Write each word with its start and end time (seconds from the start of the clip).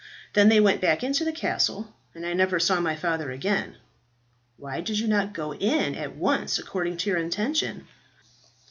Then 0.33 0.49
they 0.49 0.59
went 0.59 0.81
back 0.81 1.03
into 1.03 1.23
the 1.23 1.31
castle, 1.31 1.93
and 2.15 2.25
I 2.25 2.33
never 2.33 2.59
saw 2.59 2.79
my 2.79 2.95
father 2.95 3.29
again." 3.29 3.75
"Why 4.57 4.81
did 4.81 4.97
you 4.97 5.07
not 5.07 5.31
go 5.31 5.53
in 5.53 5.93
at 5.93 6.15
once 6.15 6.57
according 6.57 6.97
to 6.97 7.11
your 7.11 7.19
intention?" 7.19 7.87